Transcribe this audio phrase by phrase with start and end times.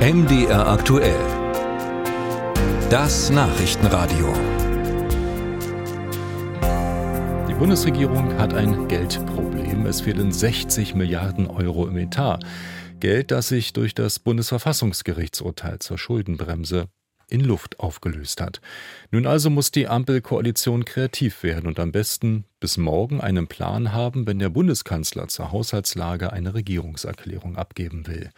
[0.00, 1.20] MDR aktuell.
[2.88, 4.32] Das Nachrichtenradio.
[7.46, 9.84] Die Bundesregierung hat ein Geldproblem.
[9.84, 12.38] Es fehlen 60 Milliarden Euro im Etat.
[12.98, 16.88] Geld, das sich durch das Bundesverfassungsgerichtsurteil zur Schuldenbremse
[17.30, 18.60] in Luft aufgelöst hat.
[19.10, 24.26] Nun also muss die Ampelkoalition kreativ werden und am besten bis morgen einen Plan haben,
[24.26, 28.30] wenn der Bundeskanzler zur Haushaltslage eine Regierungserklärung abgeben will.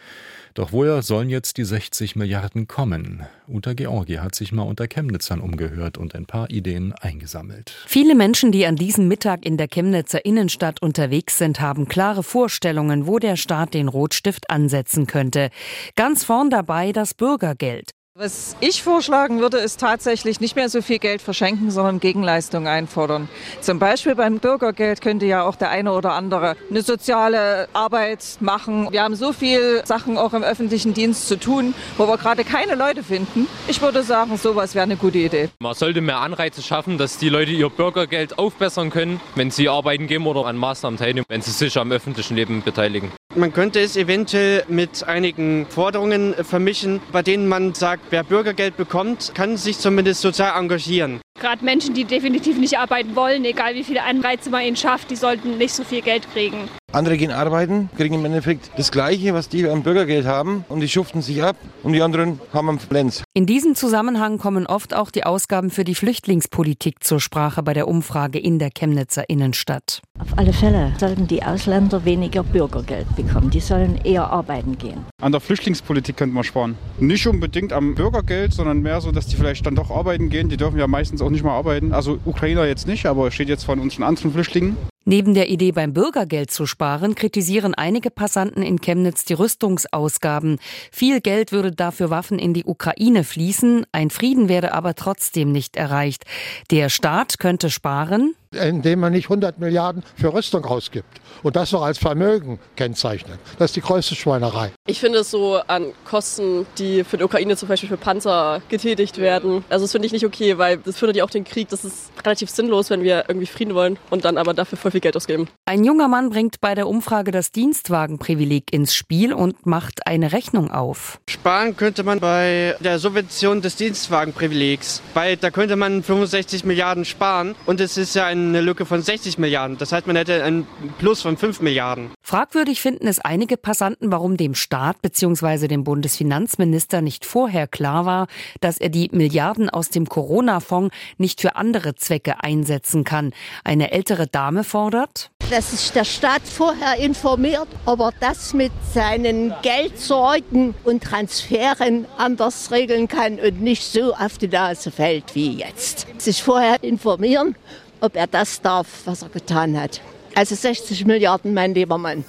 [0.53, 3.25] Doch woher sollen jetzt die 60 Milliarden kommen?
[3.47, 7.73] Uta Georgi hat sich mal unter Chemnitzern umgehört und ein paar Ideen eingesammelt.
[7.85, 13.07] Viele Menschen, die an diesem Mittag in der Chemnitzer Innenstadt unterwegs sind, haben klare Vorstellungen,
[13.07, 15.49] wo der Staat den Rotstift ansetzen könnte.
[15.95, 17.91] Ganz vorn dabei das Bürgergeld.
[18.15, 23.27] Was ich vorschlagen würde, ist tatsächlich nicht mehr so viel Geld verschenken, sondern Gegenleistungen einfordern.
[23.59, 28.89] Zum Beispiel beim Bürgergeld könnte ja auch der eine oder andere eine soziale Arbeit machen.
[28.91, 32.75] Wir haben so viele Sachen auch im öffentlichen Dienst zu tun, wo wir gerade keine
[32.75, 33.47] Leute finden.
[33.67, 35.49] Ich würde sagen, sowas wäre eine gute Idee.
[35.59, 40.05] Man sollte mehr Anreize schaffen, dass die Leute ihr Bürgergeld aufbessern können, wenn sie arbeiten
[40.05, 43.11] gehen oder an Maßnahmen teilnehmen, wenn sie sich am öffentlichen Leben beteiligen.
[43.35, 49.31] Man könnte es eventuell mit einigen Forderungen vermischen, bei denen man sagt, wer Bürgergeld bekommt,
[49.33, 51.19] kann sich zumindest sozial engagieren.
[51.39, 55.15] Gerade Menschen, die definitiv nicht arbeiten wollen, egal wie viele Anreize man ihnen schafft, die
[55.15, 56.69] sollten nicht so viel Geld kriegen.
[56.93, 60.87] Andere gehen arbeiten, kriegen im Endeffekt das Gleiche, was die am Bürgergeld haben und die
[60.87, 63.23] schuften sich ab und die anderen haben am Lenz.
[63.33, 67.87] In diesem Zusammenhang kommen oft auch die Ausgaben für die Flüchtlingspolitik zur Sprache bei der
[67.87, 70.01] Umfrage in der Chemnitzer Innenstadt.
[70.19, 73.49] Auf alle Fälle sollten die Ausländer weniger Bürgergeld bekommen.
[73.49, 75.03] Die sollen eher arbeiten gehen.
[75.19, 76.77] An der Flüchtlingspolitik könnte man sparen.
[76.99, 80.49] Nicht unbedingt am Bürgergeld, sondern mehr so, dass die vielleicht dann doch arbeiten gehen.
[80.49, 81.93] Die dürfen ja meistens auch nicht mehr arbeiten.
[81.93, 84.77] Also Ukrainer jetzt nicht, aber steht jetzt von unseren anderen Flüchtlingen.
[85.05, 90.59] Neben der Idee, beim Bürgergeld zu sparen, kritisieren einige Passanten in Chemnitz die Rüstungsausgaben.
[90.91, 95.75] Viel Geld würde dafür Waffen in die Ukraine fließen, ein Frieden werde aber trotzdem nicht
[95.75, 96.23] erreicht.
[96.71, 101.83] Der Staat könnte sparen, indem man nicht 100 Milliarden für Rüstung ausgibt und das noch
[101.83, 103.39] als Vermögen kennzeichnet.
[103.57, 104.71] Das ist die größte Schweinerei.
[104.87, 109.17] Ich finde es so an Kosten, die für die Ukraine zum Beispiel für Panzer getätigt
[109.17, 109.63] werden.
[109.69, 111.69] Also das finde ich nicht okay, weil das fördert ja auch den Krieg.
[111.69, 115.01] Das ist relativ sinnlos, wenn wir irgendwie Frieden wollen und dann aber dafür voll viel
[115.01, 115.47] Geld ausgeben.
[115.65, 120.71] Ein junger Mann bringt bei der Umfrage das Dienstwagenprivileg ins Spiel und macht eine Rechnung
[120.71, 121.19] auf.
[121.29, 127.55] Sparen könnte man bei der Subvention des Dienstwagenprivilegs, weil da könnte man 65 Milliarden sparen
[127.65, 129.77] und es ist ja eine Lücke von 60 Milliarden.
[129.77, 130.67] Das heißt, man hätte ein
[130.99, 132.11] Plus von 5 Milliarden.
[132.21, 135.67] Fragwürdig finden es einige Passanten, warum dem Staat bzw.
[135.67, 138.27] dem Bundesfinanzminister nicht vorher klar war,
[138.61, 143.33] dass er die Milliarden aus dem Corona-Fonds nicht für andere Zwecke einsetzen kann.
[143.63, 149.53] Eine ältere Dame fordert, dass sich der Staat vorher informiert, ob er das mit seinen
[149.61, 156.07] Geldsorgen und Transferen anders regeln kann und nicht so auf die Nase fällt wie jetzt.
[156.17, 157.55] Sich vorher informieren,
[158.03, 160.01] ob er das darf, was er getan hat.
[160.35, 162.25] Also 60 Milliarden, mein lieber Mann.